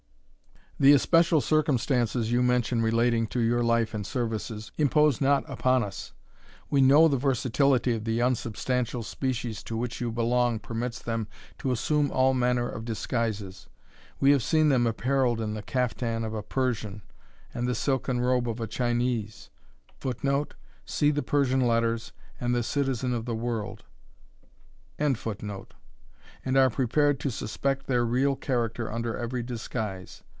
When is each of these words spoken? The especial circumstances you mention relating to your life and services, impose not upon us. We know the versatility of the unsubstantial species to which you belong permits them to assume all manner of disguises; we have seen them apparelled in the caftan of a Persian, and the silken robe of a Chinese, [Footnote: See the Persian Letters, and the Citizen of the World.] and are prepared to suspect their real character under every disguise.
The 0.79 0.93
especial 0.93 1.41
circumstances 1.41 2.31
you 2.31 2.41
mention 2.41 2.81
relating 2.81 3.27
to 3.27 3.39
your 3.39 3.61
life 3.63 3.93
and 3.93 4.03
services, 4.03 4.71
impose 4.79 5.21
not 5.21 5.47
upon 5.47 5.83
us. 5.83 6.13
We 6.71 6.81
know 6.81 7.07
the 7.07 7.17
versatility 7.19 7.93
of 7.93 8.03
the 8.03 8.19
unsubstantial 8.19 9.03
species 9.03 9.61
to 9.65 9.77
which 9.77 10.01
you 10.01 10.11
belong 10.11 10.57
permits 10.57 10.99
them 10.99 11.27
to 11.59 11.71
assume 11.71 12.09
all 12.09 12.33
manner 12.33 12.67
of 12.67 12.83
disguises; 12.83 13.67
we 14.19 14.31
have 14.31 14.41
seen 14.41 14.69
them 14.69 14.87
apparelled 14.87 15.39
in 15.39 15.53
the 15.53 15.61
caftan 15.61 16.23
of 16.23 16.33
a 16.33 16.41
Persian, 16.41 17.03
and 17.53 17.67
the 17.67 17.75
silken 17.75 18.19
robe 18.19 18.49
of 18.49 18.59
a 18.59 18.65
Chinese, 18.65 19.51
[Footnote: 19.99 20.55
See 20.83 21.11
the 21.11 21.21
Persian 21.21 21.61
Letters, 21.61 22.11
and 22.39 22.55
the 22.55 22.63
Citizen 22.63 23.13
of 23.13 23.25
the 23.25 23.35
World.] 23.35 23.83
and 24.97 25.15
are 26.57 26.69
prepared 26.71 27.19
to 27.19 27.29
suspect 27.29 27.85
their 27.85 28.03
real 28.03 28.35
character 28.35 28.91
under 28.91 29.15
every 29.15 29.43
disguise. 29.43 30.23